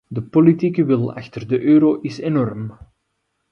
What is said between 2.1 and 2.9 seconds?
enorm.